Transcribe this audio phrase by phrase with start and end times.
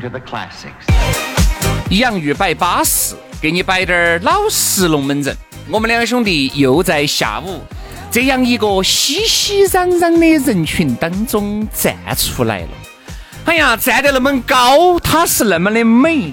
[0.00, 0.86] 就 the classics
[1.90, 5.36] 洋芋摆巴适，给你摆点儿老实龙门阵。
[5.70, 7.62] 我们两兄弟又在下午
[8.10, 12.68] 这样一个熙熙攘攘的人群当中站出来了。
[13.44, 16.32] 哎呀，站得那么高，它是那么的美，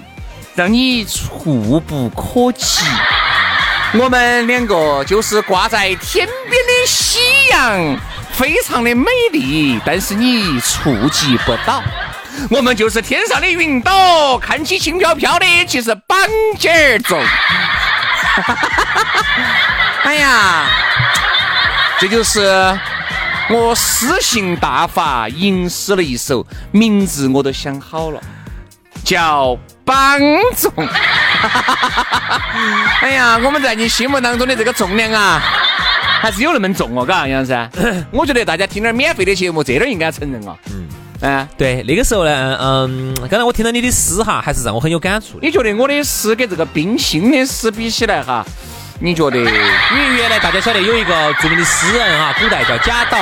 [0.54, 2.84] 让你触不可及。
[3.94, 7.18] 我们两个就是挂在天边的夕
[7.50, 7.98] 阳，
[8.32, 11.82] 非常的美丽，但是你触及不到。
[12.50, 16.18] 我们就是天上的云朵，看起轻飘飘的，其实绑
[16.58, 17.20] 劲儿重。
[20.04, 20.66] 哎呀，
[21.98, 22.78] 这就是
[23.48, 28.20] 我诗性大发吟诗了一首，名字我都想好了，
[29.02, 29.46] 叫
[29.84, 30.18] 《绑
[30.56, 30.70] 重》。
[33.00, 35.42] 哎呀，我们在你心目当中的这个重量啊，
[36.20, 37.70] 还是有那么重哦，嘎，杨老师。
[38.12, 40.54] 我觉得大家听点免费的节目，这点应该承认啊。
[40.66, 40.85] 嗯。
[41.22, 45.38] 啊，对，那个时候呢，嗯，刚才我听到你的诗哈，还是让我很有感触。
[45.40, 48.44] 你觉得我的诗跟这个冰心的诗比起来哈，
[49.00, 49.38] 你觉得？
[49.38, 53.18] 因为原来大家晓得有一个著名的诗人哈，古代叫贾岛。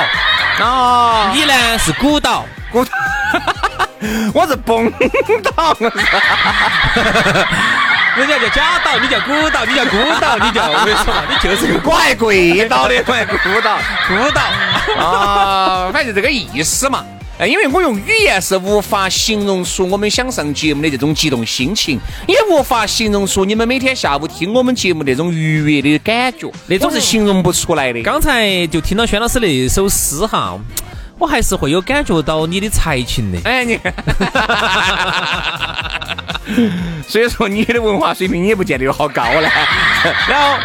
[0.59, 1.31] 哦。
[1.33, 2.91] 你呢是古岛，古岛。
[4.33, 4.91] 我是崩
[5.55, 5.75] 岛。
[8.17, 14.41] 人家叫贾岛，你叫古岛，你叫孤岛，你叫我跟你说嘛，你就是个怪贵岛的，怪孤岛， 孤岛。
[14.99, 17.05] 啊，反正这个意思嘛。
[17.37, 28.01] 哎，因为我用语言是无法形容出我们想上节目的这种激动心情，也无法形容出你们每天下午听我们节目那种愉悦的感觉，那种是形容不出来的。
[28.03, 30.57] 刚才就听到轩老师那首诗哈，
[31.19, 33.37] 我还是会有感觉到你的才情的。
[33.43, 33.77] 哎，你，
[37.05, 39.51] 所以说你的文化水平也不见得有好高了。
[40.29, 40.57] 然后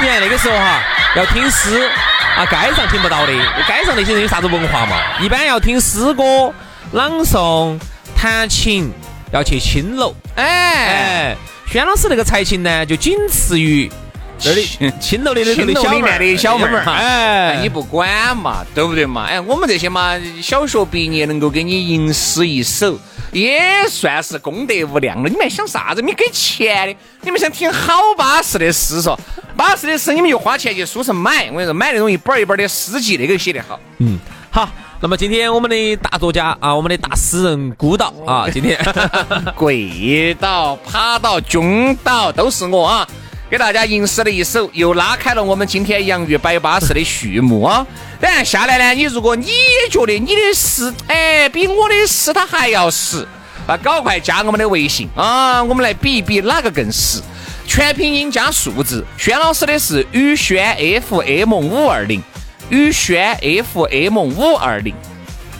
[0.00, 0.82] 你看那个时候哈，
[1.14, 1.88] 要听诗。
[2.38, 4.96] 啊，街上听不到的，街上那些人有啥子文化嘛？
[5.20, 6.54] 一般要听诗歌、
[6.92, 7.76] 朗诵、
[8.14, 8.92] 弹琴，
[9.32, 10.14] 要去青楼。
[10.36, 13.90] 哎，轩老师那个才情呢，就仅次于
[14.38, 14.68] 这里
[15.00, 16.84] 青楼里的青楼里面的小妹儿。
[16.84, 19.24] 哎，你不管嘛，对不对嘛？
[19.24, 22.96] 哎，我们这些嘛，小学毕业能够给你吟诗一首。
[23.32, 25.28] 也算是功德无量了。
[25.28, 26.02] 你们还想啥子？
[26.02, 26.96] 你给钱的？
[27.22, 29.16] 你们想听好巴适的诗嗦？
[29.56, 31.48] 巴适的诗你们就花钱去书城买。
[31.50, 33.78] 我跟你说，买那种一本一本的诗集，那个写得好。
[33.98, 34.18] 嗯，
[34.50, 34.68] 好。
[35.00, 38.76] 那么今天我们的大作家啊，我们的大诗人孤岛啊，今天
[39.54, 43.08] 跪倒、趴倒、扃倒都是我啊。
[43.50, 47.86] 给大家吟诗了一首，又拉开了我们今天洋芋摆巴士的序幕啊！
[48.20, 53.26] 当然下来呢，你如果你也觉得你的诗哎比我的诗它还要实，
[53.66, 55.64] 那赶快加我们的微信啊！
[55.64, 57.22] 我们来比一比哪个更实，
[57.66, 59.02] 全拼音加数字。
[59.16, 60.76] 轩老师的是宇轩
[61.08, 62.22] FM 五二零，
[62.68, 63.34] 宇轩
[63.72, 64.94] FM 五二零。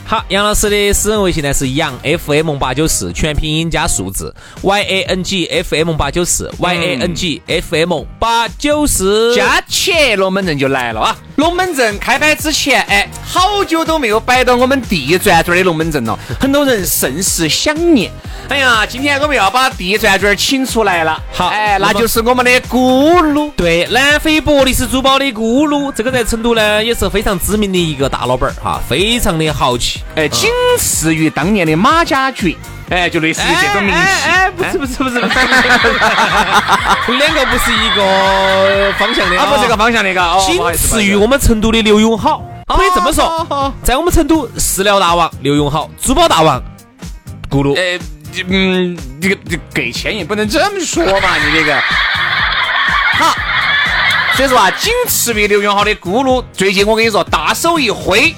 [0.09, 4.33] 好，杨老师的私人微信呢是杨 FM 八九四，全拼音加数字
[4.63, 11.15] Y A N G F M 八九四 Y A N G F M 八九四，加起龙门阵就来了啊！
[11.35, 18.11] 龙门阵开摆之前，哎，好久都没有摆到我们地转转的龙门阵了， 很多人甚是想念。
[18.49, 21.21] 哎呀，今天我们要把地转转请出来了。
[21.31, 23.51] 好，哎，那就是我们的咕噜。
[23.55, 29.98] 对，南非伯利斯珠宝的咕噜，这个在成都呢也是非常知名的一个大老板儿哈，非常的豪气。
[30.15, 32.55] 哎，仅次于当年的马家爵，
[32.89, 33.99] 哎，就类似于这种名气。
[34.29, 35.31] 哎，不是不是不是不是，
[37.17, 40.39] 两个不是一个方向的啊，不是一个方向的个。
[40.45, 46.61] 仅次于我们成都的刘永好，可以这么说，在我们成都饲料大王刘永好，珠宝大王
[47.49, 47.77] 咕噜。
[47.77, 47.99] 哎。
[48.47, 51.35] 嗯，这个这给钱也不能这么说嘛？
[51.37, 51.75] 你这个
[53.17, 53.35] 好，
[54.35, 58.35] 所以说啊，仅次于刘永好的咕噜，最近我跟你说，大手一挥。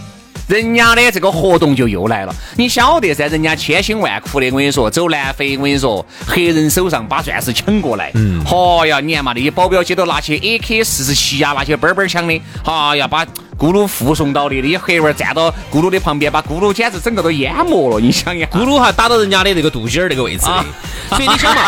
[0.51, 3.25] 人家的这个活动就又来了，你晓得噻？
[3.29, 8.11] 人家千辛万苦的，我跟你说，走南非，我跟你说，黑人手上把钻石抢过来。
[8.15, 8.43] 嗯。
[8.43, 13.25] 嚯呀，你看嘛，那些保镖些都拿起 AK 四十七呀，拿些嘣嘣枪的，哎呀，把
[13.61, 17.99] 咕噜护送到的，那些黑娃儿站到咕噜的旁边，把咕噜简直整个都淹没了。
[17.99, 20.65] 你想一下，咕噜哈打到人家的那个肚脐儿那个位置的。
[21.09, 21.61] 所以你想嘛，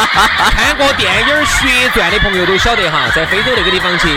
[0.49, 4.07] 看过电影《血钻》的朋友都晓得哈，在非洲那个地方去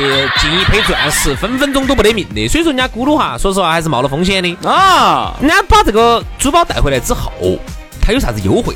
[0.41, 2.49] 进一批钻石，分分钟都不得命的。
[2.49, 5.37] 所以说人家咕噜哈，说实话还是冒了风险的啊。
[5.39, 7.31] 人家把这个珠宝带回来之后，
[8.01, 8.75] 他有啥子优惠？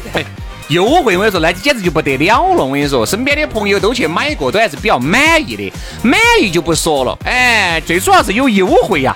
[0.70, 2.64] 优惠我跟你说，那简直就不得了了。
[2.64, 5.72] 我跟你说，身边的朋友都去买过，都还是比较满意的。
[6.02, 9.12] 满意就不说了，哎，最主要是有优惠呀。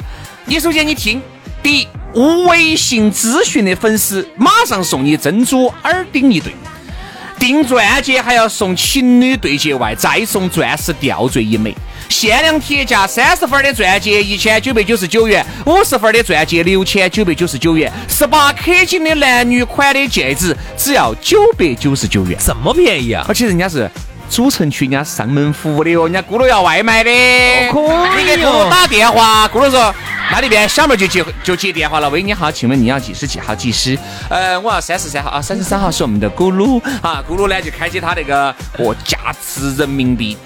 [0.47, 1.23] 你首先你听，
[1.63, 1.89] 第一，
[2.49, 6.53] 微信咨询的粉丝马上送你珍珠耳钉一对。
[7.39, 11.73] 订钻戒还要送情侣对戒外，再送钻石吊坠一枚。
[12.09, 23.25] 限量铁价三十分的钻戒一千九百九十九元，五十分的钻戒六千九百九十九元，十八 K 金的男女款的戒指只要九百九十九元，这么便宜啊！
[23.29, 23.91] 而且人家是。
[24.31, 27.11] 主城区人家上门服务的哟，人家咕噜要外卖的，
[27.71, 28.23] 可以。
[28.23, 29.95] 你给咕噜打电话，咕噜说
[30.33, 32.09] 那里边小妹就接就接电话了。
[32.09, 33.97] 喂，你好，请问你要几十几号技师？
[34.31, 37.23] 呃，我要三十三号啊，三十三号是我们的咕噜啊。
[37.29, 38.49] 咕噜呢就开启他那个
[38.79, 40.37] 哦，价值人民币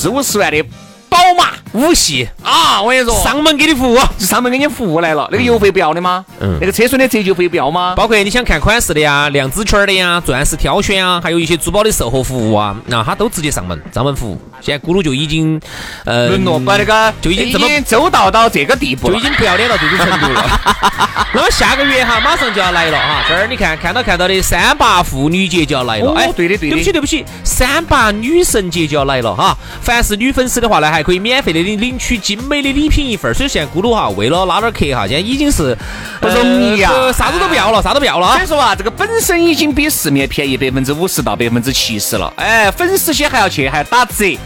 [0.00, 0.62] 四五十万的。
[1.10, 2.82] 宝马五系啊！
[2.82, 5.28] 我跟你说，上门给你服务，上门给你服务来了。
[5.30, 6.24] 那个油费不要的吗？
[6.40, 6.58] 嗯。
[6.60, 7.94] 那个车损的折旧费不要吗？
[7.96, 14.40] 包括你想看款式的呀、量子圈的呀、钻石挑选啊，还有一些珠宝的售后服务啊，那他都直接上门上门服务。
[14.60, 15.58] 现在咕噜就已经
[16.04, 20.60] 呃沦落把那个就已经这么周到到这个地步，就已经不要脸到这种程度了。
[21.32, 26.12] 那么下个月哈，马上就要来了哈，这儿你看看到看到的三八妇女节就要来了。
[26.14, 26.76] 哎，对的对的。
[26.76, 29.56] 对不起对不起，三八女神节就要来了哈。
[29.80, 33.32] 凡是女粉丝的话呢，还可以免费的领领取精美的礼品一份。
[33.34, 35.76] 所以现在咕噜哈，为了拉点客哈，现在已经是
[36.20, 38.34] 不容易啊，啥子都不要了，啥都不要了。
[38.34, 42.32] 所以说啊，这个本身已经比市面便宜百分之五十到百分之七十了。
[42.36, 44.38] 哎，粉丝些还要去还要打折。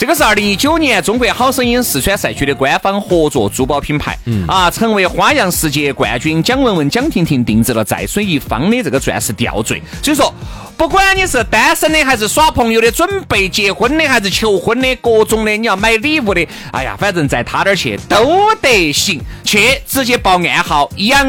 [0.00, 4.16] 这个是二零一九年中国好声音四川赛区的官方合作珠宝品牌，
[4.48, 9.82] 啊，成为花样世界冠军蒋雯雯、蒋婷婷定制了在水一方的这个钻石吊坠。
[10.02, 10.34] 所以说，
[10.74, 19.20] 不管你是单身的，还是耍朋友的，准备结婚的，还是求婚的，各种的，你要买礼物的，哎呀，反正在他那儿去都得行。
[19.44, 21.28] 去直接报暗号“养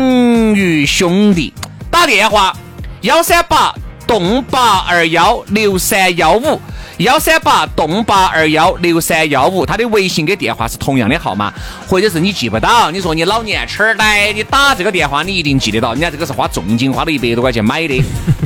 [0.55, 1.53] 鱼兄弟”，
[1.91, 2.55] 打电话
[3.01, 3.75] 幺三八
[4.11, 6.59] 栋八二幺六三幺五。
[6.97, 11.51] 幺三八洞八二幺六三幺五，他的微信跟电话是同样的号码，
[11.87, 18.03] 或者是你记不到，你说你老年痴呆，你打这个电话你一定记得到，人家这个是花重金花了一百多块钱买的。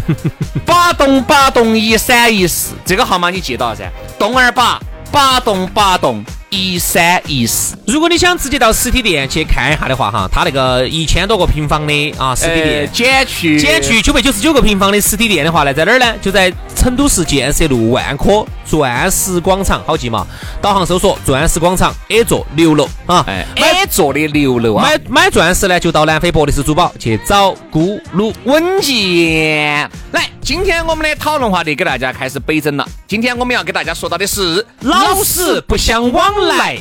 [0.66, 3.90] 八栋八栋一三一四，这个号码你记到噻，
[4.20, 4.80] 栋二八
[5.12, 6.24] 八栋八栋。
[6.50, 16.14] 一三一四，如果你想直接到实体店去看一下的话，哈，它那个一千多个平方的啊，实体店减去减去九百九十九个平方的实体店的话呢，在哪儿呢？
[16.22, 20.26] 就在成都市建设路万科钻石广场，好记嘛？
[20.62, 24.84] 导航搜索钻石广场 A 座六楼啊，哎，A 座的六楼啊。
[24.84, 29.90] 买买钻石呢，就到南非博利斯珠宝去找咕噜稳健。
[30.12, 32.88] 来，今天我们的讨论话题给大家开始北整了。
[33.08, 36.78] 今天我们要给大家说到的是老死不相往来。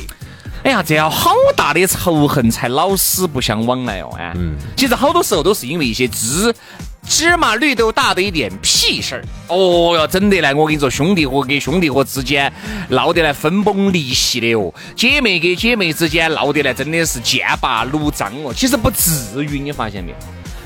[0.63, 4.09] 哎呀，这要好大的仇恨才老死不相往来哦！
[4.17, 6.51] 哎，嗯，其实好多时候都是因为一些芝
[7.07, 9.23] 芝麻绿豆大的一点屁事儿。
[9.47, 12.51] 哦哟，整得来，我跟你说，兄弟伙跟兄弟伙之间
[12.89, 18.51] 闹得来分崩离析的哦，姐妹跟姐妹之间闹得来真的是剑拔弩张哦。
[18.51, 20.17] 其实不至于，你发现没有？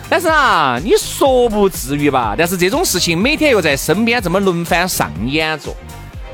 [0.09, 2.35] 但是啊，你说不至于吧？
[2.37, 5.75] 但是这种事情每天又在身边这么轮番上演着。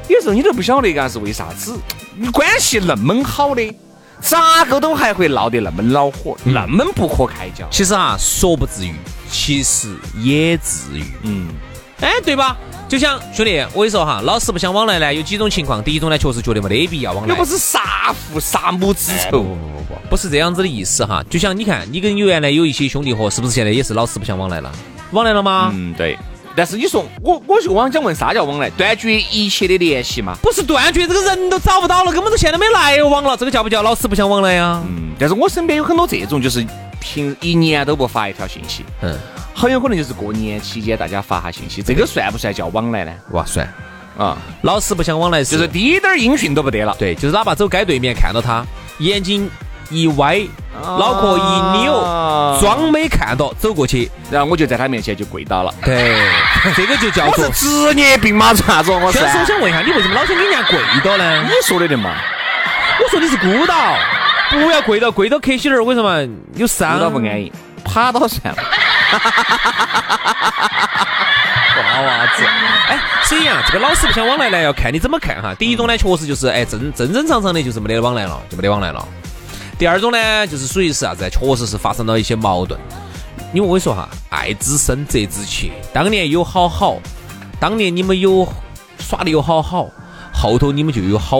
[0.07, 1.75] 有时候你都不晓得，嘎是为啥子？
[2.17, 3.75] 你关系那么好的，
[4.21, 7.67] 咋个都还会闹得那么恼火，那么不可开交？
[7.69, 8.93] 其实啊，说不至于，
[9.29, 11.03] 其实也至于。
[11.23, 11.49] 嗯，
[11.99, 12.57] 哎，对吧？
[12.87, 15.83] 就像兄弟，我跟你说哈，老死不相往来呢，有几种情况。
[15.83, 19.31] 第一种呢，确实觉得没得必要往来，又不是杀父杀母之仇。
[19.31, 21.23] 不不不不，不是这样子的意思哈。
[21.29, 24.71] 就像你看，你跟原来有一些兄弟伙，是不是现在也是老死不相往来了？
[25.11, 25.71] 往来了吗？
[25.73, 26.17] 嗯，对。
[26.55, 28.69] 但是你说我，我就往讲问啥叫往来？
[28.71, 30.35] 断绝一切的联系嘛？
[30.41, 34.81] 不是断绝，这个人都找不到了，根本都现在没来往了，这个叫不叫老死不相往来呀？
[34.87, 35.13] 嗯。
[35.19, 36.65] 但是我身边有很多这种，就是
[36.99, 39.17] 平一年都不发一条信息，嗯，
[39.53, 43.11] 很有可能就是过年期间大家发下信息，这个算不算叫往来呢？
[43.31, 43.67] 哇，算
[44.17, 46.95] 啊，老死不相往来就是滴点儿音讯都不得了。
[46.97, 48.65] 对，就是哪怕走街对面看到他，
[48.99, 49.49] 眼睛。
[49.89, 50.41] 一歪，
[50.81, 51.93] 脑壳一扭，
[52.59, 55.73] 装没看到，走过去，然后我就在他面前就跪倒了。
[55.83, 56.15] 对，
[56.75, 58.53] 这个就叫做职业病嘛？
[58.53, 58.91] 啥子？
[58.91, 61.43] 我是我想问一下，你为什么老想给人家跪倒呢？
[61.43, 62.15] 你说的的嘛？
[63.03, 63.95] 我说你是孤岛，
[64.51, 66.25] 不要跪倒跪到客西儿，为什么
[66.55, 66.93] 有伤？
[66.93, 67.51] 孤岛不安逸，
[67.83, 68.63] 趴倒算了。
[71.77, 72.43] 娃娃子，
[72.87, 75.53] 哎，所以啊，这个老死不想往来呢，要看你怎么看哈。
[75.55, 79.05] 第一种呢，确实就是哎正正正常常的，就是没得往来了，就没得往来了。
[79.77, 81.29] 第二种呢，就是属于是啥子？
[81.29, 82.79] 确实是发生了一些矛盾。
[83.53, 85.71] 因为我跟你说哈，爱之深，责之切。
[85.93, 86.97] 当年有好好，
[87.59, 88.47] 当年你们有
[88.99, 89.89] 耍的有好好，
[90.33, 91.39] 后头你们就有好，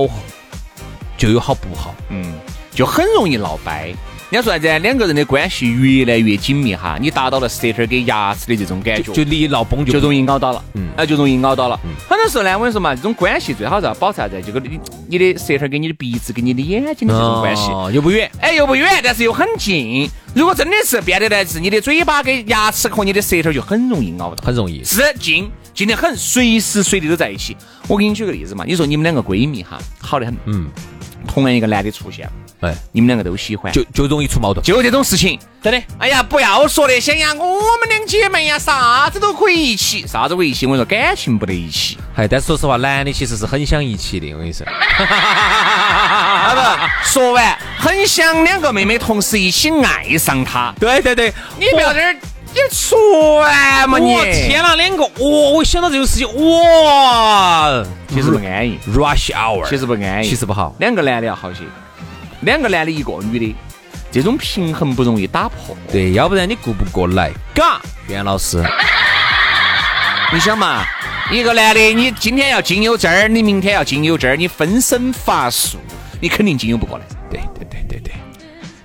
[1.18, 1.96] 就有好不好。
[2.10, 2.34] 嗯，
[2.74, 3.94] 就很容易闹掰。
[4.32, 4.80] 人家说啥子？
[4.80, 10.64] 两个人的关系越来越紧密哈，你达到了舌头跟牙齿的这种感觉，就离闹崩就容易咬到了。
[10.74, 11.80] 嗯，那就容易咬到了。
[12.10, 14.42] 很多时候呢，我跟你说嘛，这种关系最好是要保持啥子？
[14.42, 20.10] 就跟你你的舌头跟你的鼻子跟你的眼睛的这种关系，哦又不远，哎，又不远，但是又很近。
[20.34, 27.56] 如果真的是变得来是你的嘴巴跟牙齿和你的舌头就很容易咬到，很容易，是近近得很，随时随地都在一起。
[27.88, 30.68] 我给你举个例子嘛，你说你们两个闺蜜哈，好的很，嗯。
[31.26, 32.30] 同样一个男的出现，
[32.62, 35.82] 哎，你们两个都喜欢，就就容易出矛盾，就这种事情，真的。
[36.00, 40.66] 哎呀，不要说那些呀，我们两姐妹呀，啥子都可以一起，啥子可以一起？
[40.66, 41.98] 我跟你说，感情不得一起。
[42.16, 44.66] 哎，但是说实话，男的其实是很想一起的，我跟你说。
[45.06, 50.74] 啊不，说完，很想两个妹妹同时一起爱上他。
[50.80, 52.16] 对对对，你不要在这儿，
[52.56, 54.16] 你串嘛你！
[54.48, 55.52] 天哪，两个，哦！
[55.56, 57.84] 我想到这种事情，哇！
[58.08, 60.74] 其实不安逸，rush hour，其实不安逸，其实不好。
[60.80, 61.64] 两个男的要好些，
[62.44, 63.54] 两个男的一个女的，
[64.10, 65.76] 这种平衡不容易打破。
[65.92, 67.30] 对，要不然你顾不过来。
[67.54, 68.64] 嘎，袁老师，
[70.32, 70.86] 你想嘛，
[71.30, 75.78] 一个男的，你今天要经由这儿，你明天要经由这儿，你分身乏术，
[76.22, 77.04] 你肯定经由不过来。
[77.30, 78.14] 对对对对对。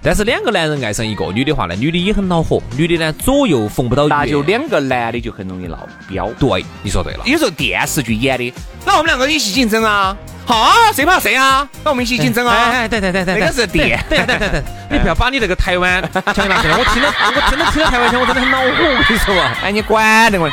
[0.03, 6.31] 但是两个男人爱上一个女的话呢，女的也很恼火，女的呢左右逢不到那就两个男的就很容易闹标。
[6.39, 7.25] 对，你说对了。
[7.27, 8.53] 有时候电视剧演的，
[8.87, 10.17] 那我们两个一起竞争啊，
[10.51, 11.65] 好，谁怕谁啊？
[11.85, 12.73] 那我们一起竞争啊！
[12.75, 14.05] 哎，对对对对，那个是电。
[14.09, 16.03] 对对对对， 你不要把你那个台湾
[16.35, 18.67] 腔拿出来，我听了，我真的听了台湾腔，我真的很恼火。
[18.67, 20.51] 我跟你说啊，哎，你管得我。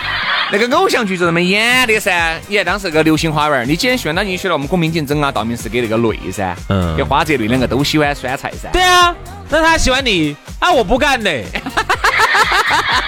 [0.52, 8.70] 那个偶像剧就这么演的噻，你看当时那个《流星花园》，你既然喜欢，那你选了我们《公平竞争》啊，道明寺给那个蕾噻，嗯，给花泽类两个都喜欢酸菜噻。
[8.72, 9.14] 对啊，
[9.50, 10.72] 那他喜欢你啊？
[10.72, 11.32] 我不干的，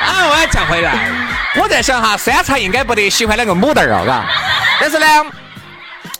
[0.01, 0.97] 啊，我要讲回来。
[1.61, 4.25] 我在想哈，酸菜应该不得喜欢那个母蛋儿啊，嘎。
[4.81, 5.05] 但是呢，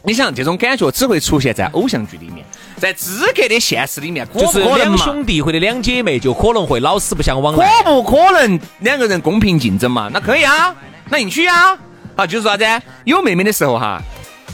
[0.04, 2.46] 你想这种感觉只会出现在偶像剧里面，
[2.78, 7.84] 在资格的现实里面，就是两兄弟或者两姐妹就可能会老死不相往来。
[7.84, 10.10] 可不可能两个人公平竞争嘛？
[10.14, 10.76] 那可以啊。
[11.10, 11.78] 那你去啊！
[12.16, 12.64] 好，就是啥子？
[13.04, 14.02] 有妹妹的时候哈，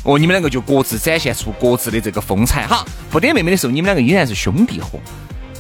[0.04, 2.86] 哦，你们两个就各自展现出各自的这个风采哈。
[3.12, 5.00] 不得妹妹的时候，你们两个依然是兄弟伙。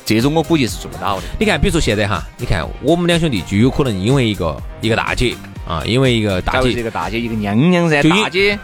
[0.05, 1.23] 这种我估计是做不到的。
[1.39, 5.35] 你看，比如说现在哈，你看我们两兄弟就有可能因为一个一个大姐
[5.67, 8.01] 啊，因为一个大姐，一个大姐，一个娘娘噻。
[8.03, 8.57] 大姐，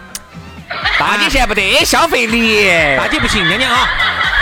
[1.00, 3.90] 大姐现在不得消费力，大姐不行，娘娘啊。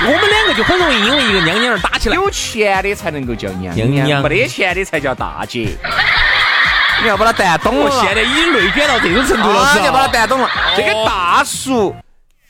[0.02, 2.16] 我们两个就很容易因为一个娘娘而打起来。
[2.16, 5.70] 有钱的才能够叫娘娘，没得钱的才叫大姐。
[7.02, 10.50] 你要把他带懂了，现在已经内卷到这种程度了，你要把他带懂了。
[10.76, 11.96] 这个大叔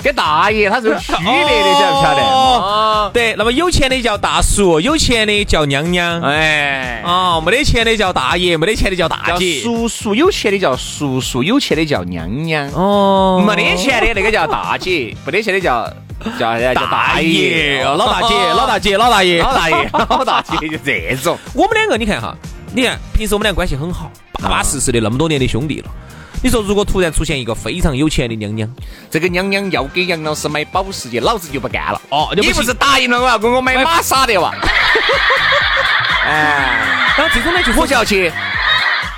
[0.01, 2.21] 跟大爷他是有区别的，晓不晓得？
[2.21, 3.35] 哦，对。
[3.37, 6.21] 那么有钱的叫大叔，有钱的叫娘娘。
[6.21, 9.59] 哎，哦，没得钱的叫大爷，没得钱的叫大姐。
[9.59, 12.69] 叔叔有钱的叫叔叔，有钱的叫娘娘。
[12.71, 15.85] 哦，没得钱的那个叫大姐，没得钱的叫
[16.39, 17.83] 叫叫大爷。
[17.83, 21.37] 老大姐， 老大姐，老大爷，老大爷，老大姐，就这种。
[21.53, 22.33] 我们两个，你看哈，
[22.73, 24.09] 你看平时我们俩关系很好。
[24.41, 25.91] 巴巴适适的那么多年的兄弟了，
[26.41, 28.69] 你说如果突然出现一个非常有钱的娘娘，
[29.11, 32.01] 这个娘娘要给杨老师买保时捷，老子就不干了。
[32.09, 34.53] 哦，你不是答应了我要给我买玛莎的哇？
[36.25, 38.31] 哎，然后这种呢，就我就要去，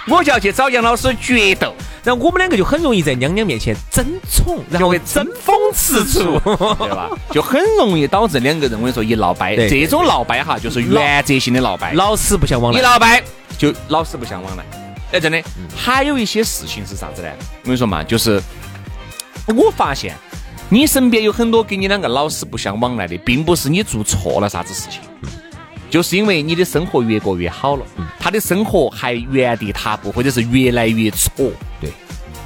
[0.07, 7.09] 我就要去找杨老师决斗，然后我们两个就很容易在娘娘面前争宠，然后会争风吃醋，对吧？
[7.31, 12.79] 就很容易导致两个人我跟你说一闹掰，这种闹掰哈，就是原则性的闹掰，老死不相往来。
[12.79, 13.21] 一闹掰
[13.57, 14.63] 就老死不相往来。
[15.11, 15.43] 哎，真的，
[15.75, 17.29] 还有一些事情是啥子呢？
[17.63, 18.41] 我跟你说嘛，就是
[19.47, 20.15] 我发现
[20.69, 25.01] 你身边有很多跟你两个老死不相往来的，并不是你做错了啥子事情，
[25.89, 27.85] 就是因为你的生活越过越好了，
[28.17, 31.51] 他的生活还原地踏步，或者是越来越错。
[31.81, 31.91] 对，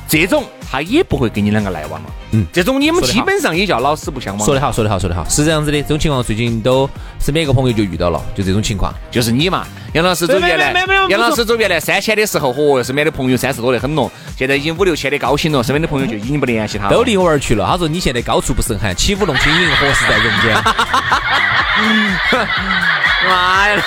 [0.08, 0.44] 这种。
[0.68, 2.10] 他也不会跟你两个来往了。
[2.32, 4.46] 嗯，这种你们基本上也叫老死不相往。
[4.46, 5.82] 说得好，说得好，说得好，是这样子的。
[5.84, 9.66] 这种情况最近都身边一个朋友就遇到了，就这种情况，就是你嘛。
[9.94, 10.74] 杨老师走原来，
[11.08, 14.12] 杨老师走原来三千的时候，嚯，身边的朋友三十多的很咯。
[14.36, 17.66] 现在已经五六千的高薪了，身边的朋友就已经不联系他了，都离我而去了。
[17.66, 20.56] 他说你现在高处不胜寒，起舞弄清影，何时在人间？
[23.30, 23.82] 妈呀！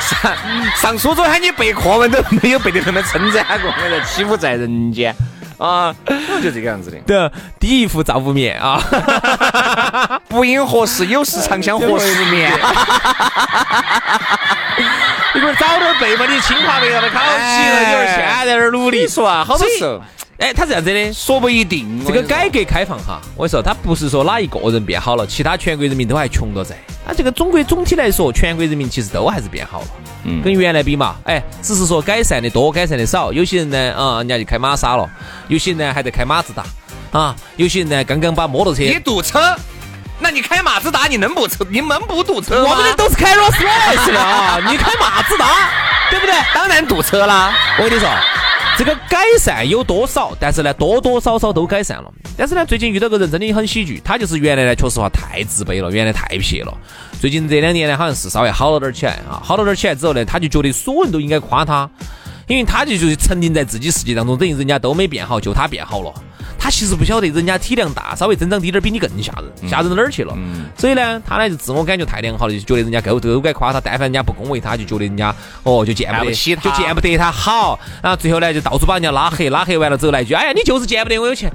[0.00, 0.36] 上
[0.76, 5.16] 上初中喊你背课文都没有背得那么称赞过，我说起舞在人间。
[5.58, 5.94] 啊，
[6.42, 6.98] 就这个样子的。
[7.06, 8.82] 对，第一副照不面啊，
[10.28, 12.52] 不因何事，有时长相何时眠。
[15.34, 16.26] 你不是 早点背嘛？
[16.26, 20.00] 你清华北大的考起了，你说现在在那儿努力说啊，好多时候，
[20.38, 22.04] 哎，他这样子的，说不一定。
[22.06, 26.76] 这个改革开放哈，我跟你说，他不是说哪一个人变好了，其他全国人民都还穷着在。
[27.06, 29.86] 他这个中国总体来说，全国人民其实都还是变好了，
[30.28, 33.32] 嗯，跟原来比嘛，哎，只是说改善的多，改善的少。
[33.32, 35.08] 有些人呢，啊，人家就开玛莎了；
[35.46, 36.64] 有些人呢，还在开马自达，
[37.12, 38.82] 啊，有些人呢，刚刚把摩托车。
[38.82, 39.56] 你堵车？
[40.18, 41.64] 那你开马自达，你能不车？
[41.70, 45.46] 你能不堵车我们的都是开 Rolls Royce 的啊，你开马自达，
[46.10, 46.34] 对不对？
[46.54, 47.54] 当然堵车啦。
[47.78, 48.08] 我跟你说，
[48.78, 50.36] 这个改善有多少？
[50.38, 52.12] 但是呢，多多少少都改善了。
[52.36, 56.76] 但是呢，最近遇到个人真的很喜剧，他就是原来呢，确实话太自卑了，原来太撇了。
[57.18, 61.88] 最近这两年呢，好像是稍微好了点起来啊，好了点起来之后呢，他就觉得所有人都应该夸他，
[62.46, 66.12] 因为他就就是沉浸在自己世界当中，等于人家都没变好，就他变好了。
[66.66, 70.36] 他其实不晓得人家体量大，稍微增长低点儿比你更吓人，吓人到哪儿去了？
[70.76, 75.32] 所以呢，他呢就自我感觉太良好了，就觉得人家够都该夸他，但凡人家不恭维他，就觉得人家
[75.62, 81.48] 哦就见不得，就见不得他好，然后最后呢就到处把人家拉黑，拉黑完了之后来一句，哎呀你就是见不得我有钱，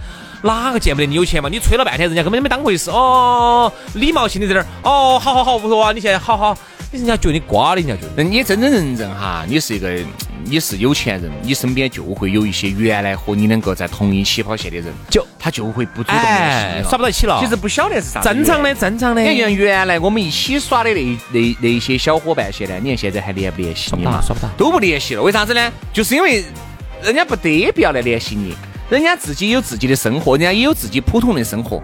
[0.43, 1.49] 哪个见不得你有钱嘛？
[1.49, 6.57] 你吹了半天，人家根本就没当回事哦，礼貌性的在那儿，哦好好好不错啊，你现在好好。
[6.91, 9.97] 人家觉得你瓜的，人家觉得你真真正正哈，你是一个，
[10.43, 17.39] 你是有钱人，你身边就会有一些原来和你两个在同一起跑线的人，就他就会不主动联系耍不到一起了。
[17.39, 19.21] 其实不晓得是啥，正常的，正常的。
[19.21, 24.21] 你像原来我们一起耍的那那那些小伙伴些呢，你看现在还联不联系你嘛？
[24.21, 25.23] 耍不到，都不联系了。
[25.23, 25.71] 为啥子呢？
[25.93, 26.43] 就是因为
[27.01, 28.53] 人家不得必要来联系你，
[28.89, 31.81] 人家自己有自己的生活，人家也有自己普通的生活。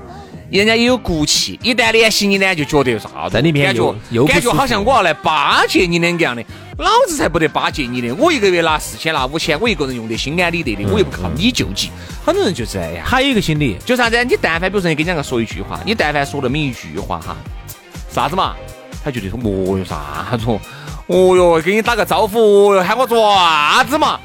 [0.50, 6.44] 人家也有骨气，一旦联系你呢，就觉得啥在里面感觉感觉好像我要来巴结你两个样的，
[6.78, 8.16] 老子才不得巴结你的！
[8.16, 11.92] 我一个月拿四千拿五千，我一个人用得心安理得的，我又不靠你救济。
[12.26, 13.06] 很多人就这样。
[13.06, 14.24] 还有一个心理，就啥子？
[14.24, 17.36] 你但凡比如说你跟两个说一句话，你但凡说那么一句话哈，
[18.10, 18.56] 啥子嘛？
[19.04, 20.46] 他觉得说哦哟啥子？
[21.08, 24.20] 哦哟，给你打个招呼，哦哟，喊我做啥子嘛？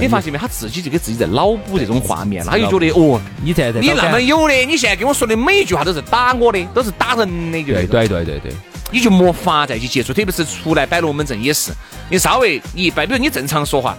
[0.00, 0.38] 你发现没？
[0.38, 8.52] 他自己就给自己在脑补这种画面，他就觉得哦，你在你那么有的，你现在跟我说的每一句话都是打我的，都是打人的，对对对对对，
[8.90, 11.70] 你就没法再去接触，特别是出来摆龙门阵也是，
[12.10, 13.96] 你稍微你一摆，比如你正常说话，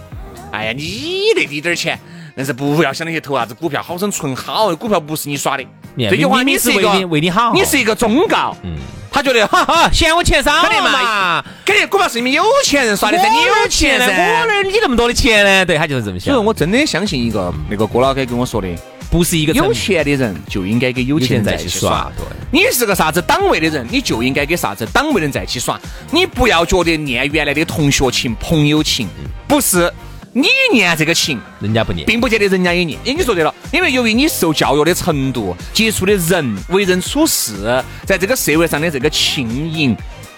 [0.52, 1.98] 哎呀，你那滴点儿钱，
[2.36, 5.64] 但是不要想那些投啥子股票，好生存好，股票不是你耍的。
[5.98, 8.54] 这句话你是一个为你好，你是一个忠告。
[8.64, 8.76] 嗯。
[9.10, 15.66] 他觉得哈哈嫌我钱少肯定嘛，肯定恐怕是你们有钱人耍的噻，你有钱噻，我哪你那么多的钱呢？
[15.66, 16.34] 对他就是这么想。
[16.34, 18.68] 所以我真的相信一个那个郭老哥跟我说的，
[19.10, 22.12] 不是一个有钱的人就应该跟有钱人在一起耍。
[22.18, 25.80] 对，你是个啥子档位的人，你就应该跟啥子档位的人在一起耍。
[26.12, 29.08] 你不要觉得念原来的同学情、朋友情，
[29.48, 29.92] 不是。
[30.38, 33.00] 你念这个情，人家不念，并不见得人家也念。
[33.08, 39.96] 哎，你说对了，因为由于你受教育的程度、接触的人、为人处事，在这个社会上的这个情谊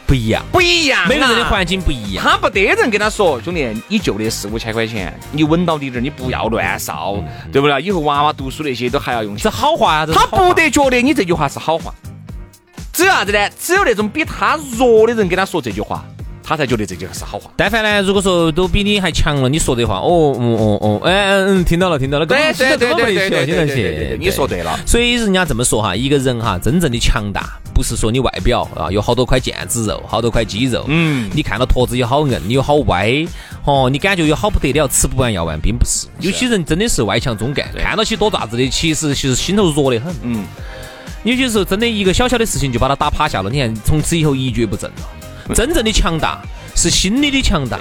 [0.07, 1.05] 不一样，不一样。
[1.05, 7.81] 每个人的环境不一样，他不得人跟他说，兄弟，你就那四五千块钱，你稳到底点，你不要乱烧，对不对？
[7.81, 9.37] 以后娃娃读书那些都还要用。
[9.37, 11.93] 是好话呀，他不得觉得你这句话是好话。
[12.93, 13.49] 只有啥子呢？
[13.59, 16.05] 只有那种比他弱的人跟他说这句话。
[16.49, 17.51] 他才觉得这句话是好话。
[17.55, 24.79] 但凡呢，如果说都比你还强了，你说的话，哦，哦哦哦，哎嗯，听到了，听到了，对对对对对对对，你说对了。
[24.83, 33.23] 所以人家这么说哈，一个人哈，真正的强大，不是说你外表啊有好多块腱子肉，好多块肌肉，嗯，你看到坨子有好硬，你有好歪，
[33.63, 36.07] 哦，你感觉有好不得了，吃不完要完，并不是。
[36.19, 40.43] 有些人真的是外强中干，看到起多大子的，其实其实心头弱得很，嗯。
[41.23, 45.18] 有些时候真的一个小小的事情就把他打趴下了，你看从此以后一蹶不振了。
[45.55, 46.39] 真正的强大
[46.75, 47.79] 是心理的强大。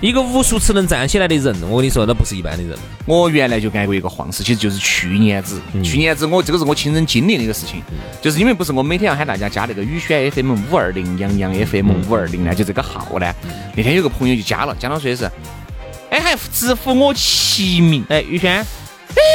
[0.00, 2.78] 一个无数次能站起来的人，我跟你说，那不是一般的人。
[3.04, 5.60] 我原来就干过一个晃事，其实就是去年子。
[5.82, 7.82] 去年子我这个是我亲身经历的一个事情，
[8.22, 13.34] 就是因为不是我每天要喊大家加那个宇轩 FM 五二零、杨洋 FM 五二零呢，就这个号呢。
[13.74, 15.28] 那天有个朋友就加了，加了说的是，
[16.10, 18.54] 哎，还直呼我其名，哎，宇轩。
[18.54, 18.64] 哎，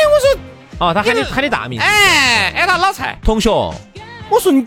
[0.08, 0.38] 我
[0.80, 1.78] 说，哦，他喊你喊你大名。
[1.78, 3.50] 哎，哎，他老蔡同学。
[4.30, 4.66] 我说你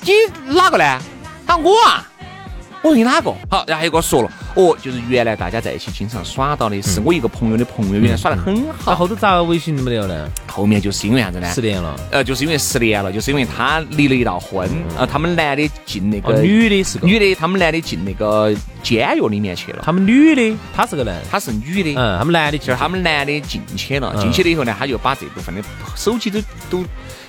[0.48, 1.00] 哪个呢？
[1.46, 2.06] 他我啊。
[2.82, 3.32] 我说你哪个？
[3.50, 8.94] 好，然后又给我说了，哦，就是原来大家在一起经常耍到的，是我一个朋友的朋友，原来耍得很好。
[8.94, 10.30] 后头咋微信没得了呢？
[10.46, 11.50] 后面就是因为啥子呢？
[11.52, 11.98] 失联了。
[12.12, 19.82] 呃，就是因为失联了，就是因为他离了一道婚，呃，他们男的进那个，女的是个女的，他们男的进那个监狱里面去了。
[19.84, 25.62] 他们女的，她是个男，她是女的，嗯，他们男的就是他们男的进去了，嗯进去了以后呢，他就把这部分的
[25.96, 26.84] 手机都都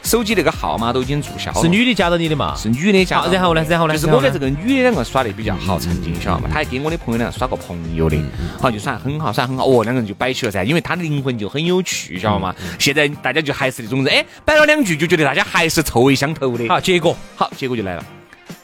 [0.07, 1.61] 手机那个号码都已经注销了。
[1.61, 2.55] 是女的加到你的嘛？
[2.55, 6.49] 是女的加然后呢然后呢就是我跟这个女的两个耍的比较好，曾经晓得嗯嘛？
[6.49, 8.17] 她还跟我的朋友两个耍过朋友的，
[8.59, 9.65] 好就耍得很好，耍得很好。
[9.65, 12.55] 哦，两个人就摆起了噻，因为她的灵魂就很有趣，晓得嘛？
[12.59, 16.67] 嗯现在大家就还是那种人，哎，摆了两句就觉得大家还是臭味相投的。
[16.69, 18.03] 好，结果好，结果就来了，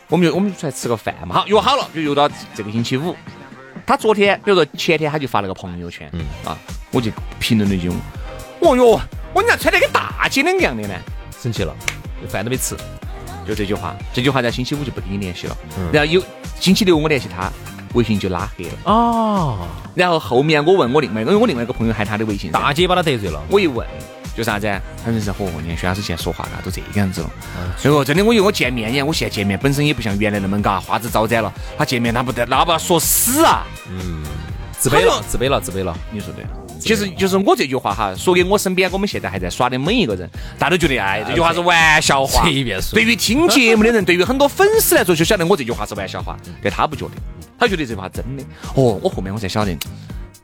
[0.08, 1.36] 我们就我们就出来吃个饭嘛。
[1.36, 3.16] 好，约好了，就约到这个星期五。
[3.86, 6.58] 他昨天，比如说前天，他就发了个朋友圈，嗯啊，
[6.92, 7.90] 我就评论了一句，
[8.62, 9.00] 哦哟，
[9.34, 10.94] 我你咋穿得跟大姐两个样的呢？
[11.44, 11.76] 生气了，
[12.30, 12.74] 饭都没吃。
[13.46, 15.58] 就这句话，这句话在星期五就不跟你联系了。
[15.92, 16.24] 然后有
[16.62, 17.52] 星期六我联系他，
[17.94, 18.72] 微信就拉黑了。
[18.86, 23.42] 哦，然后后面我问我另外，因为我另外一个朋友还他的微信，大姐把他得罪了。
[23.50, 23.86] 我一问，
[24.38, 24.66] 就啥子？
[25.04, 27.30] 他说是嚯，你看薛老师现在说话嘎都这个样子了。
[27.78, 31.52] 所以说真的，我以为我见面呀，我现在见面本身也不像原来那么嘎花枝招展了。
[31.78, 33.68] 他见面他不得，那不要说死啊！
[33.90, 34.24] 嗯
[34.80, 35.94] 自卑了，自卑了，自卑了。
[36.10, 36.46] 你说对。
[36.84, 42.44] 其实就是我这句话哈，说给我身边我们现在还在耍的每一个人，大家都觉得哎，这句话是玩笑话。
[42.46, 47.12] 随便说对于听节目的人，对于很多粉丝来说，就晓得我这句话是玩笑话，但他不觉得，
[47.58, 48.44] 他觉得这句话真的。
[48.76, 49.76] 哦，我后面我才晓得，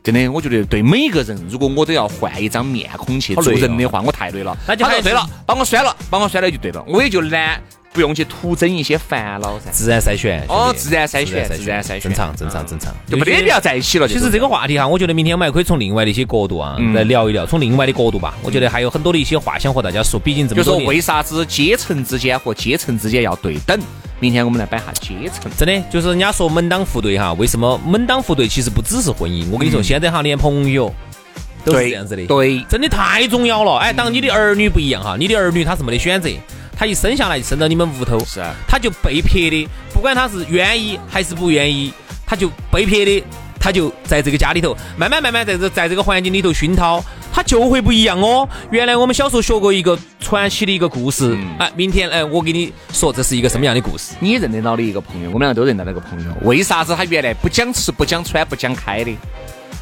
[0.01, 4.57] 真的，我觉得对每一个人，如果我都要换一张面孔去做人的话，我太累了。
[4.65, 9.71] 那就他说对了，把我删了，把我删了就对了，我也就懒，不用去徒增一些烦恼噻。
[9.71, 10.43] 自然筛选。
[10.47, 12.93] 哦自然筛选自然筛选正常，正常，正常。
[13.07, 14.07] 就没得必要在一起了。
[14.07, 20.19] 其实这个话题哈，我觉得明天我们还可以从另外的一些角度啊嗯来聊一聊，从另外的角度吧，我觉得还有很多的一些话想和大家说。
[20.19, 23.79] 毕竟这就说么多年，为啥子阶层之间和阶层之间要对等？
[24.21, 25.49] 明天我们来摆下阶层。
[25.57, 29.49] 真的就是人家说门当户对哈，为什么门当户对其实不只是婚姻？
[29.49, 30.93] 我跟你说，现在哈连朋友
[31.63, 32.25] 都是这样子的。
[32.25, 33.77] 对，真的太重要了。
[33.77, 36.29] 哎，当你的儿女不一样哈，你的儿女他是没得选择，
[36.79, 41.91] 他一生下来就生到你们屋头，是啊他就被撇的，不管他是愿意还是不愿意，
[42.25, 43.21] 他就被撇的，
[43.59, 48.47] 他就在这个家里头慢慢慢慢在这在这个环境里头熏陶，他就会不一样哦。
[48.71, 54.13] 原来我们小时候学过一个传奇的一个故事，哎，明天哎，我给你说这是一个什么样的故事。
[54.21, 59.13] 你认得到的一个朋友，我们两个都认得那个朋友，为啥子他原来不讲吃不讲穿不讲开的？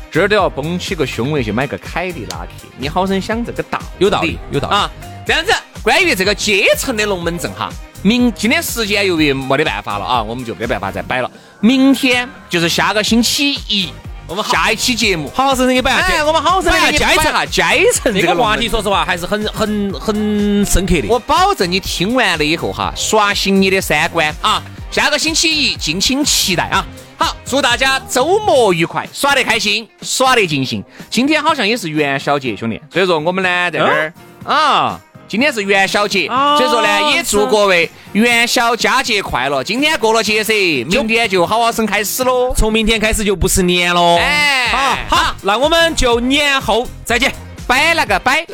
[0.10, 4.90] 这儿都要绷起个胸围去买个凯迪拉克，你好生想这个道理，有道理有道理啊！
[5.28, 5.52] 这样子，
[5.84, 7.70] 关于这个阶层的龙门阵哈，
[8.02, 11.32] 明今天时间由于没得办法了啊，我们就没办法再摆了。
[11.62, 13.90] 明天就是下个星期一，
[14.28, 15.32] 我们下一期节目。
[15.34, 16.14] 好好生生给摆下去。
[16.14, 21.08] 哎，我们好好生摆下阶层给你摆下阶层这个话题，说实话还是很很很深刻的。
[21.08, 24.62] 我保证你听完了以后哈，刷新你的三观啊！
[24.92, 26.86] 下个星期一敬请期待啊！
[27.18, 30.84] 好，祝大家周末愉快，耍得开心，耍得尽兴。
[31.10, 34.14] 今天好像也是元宵节，兄弟，所以说我们呢在这儿
[34.46, 35.02] 啊。
[35.28, 39.64] 今天是元宵节，哦所以说呢，也祝各位元宵佳节快乐。
[39.64, 42.54] 今天过了节噻，明天就好好生开始喽。
[42.56, 44.18] 从明天开始就不是年喽。
[44.20, 47.34] 哎好好，那我们就年后再见。
[47.68, 48.46] 拜了个拜。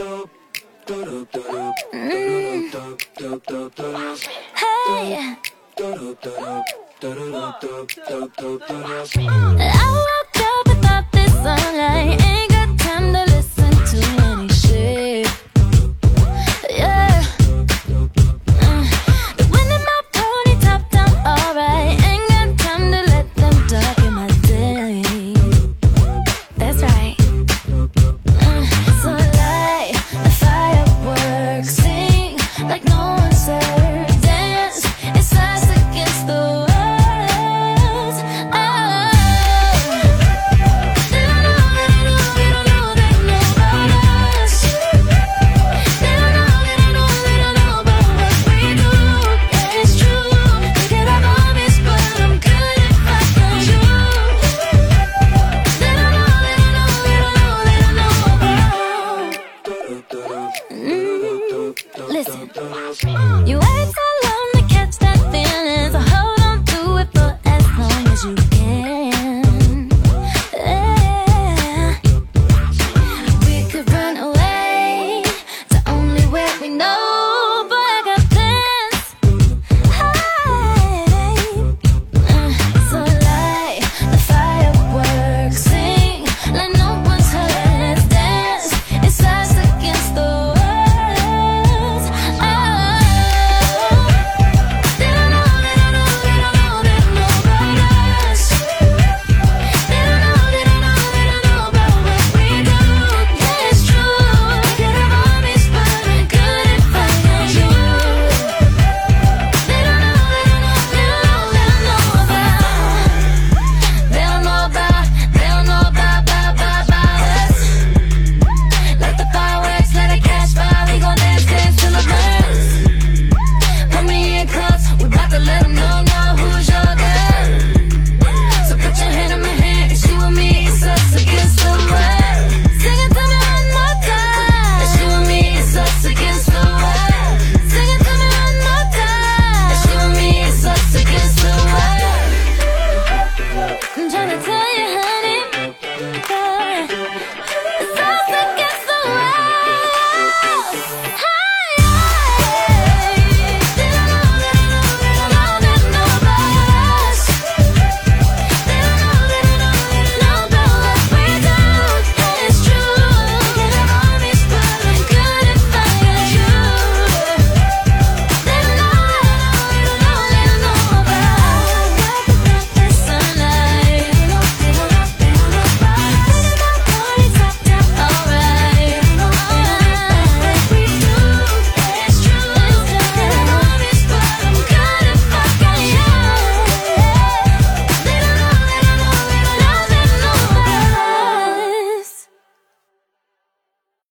[11.86, 12.23] Hey.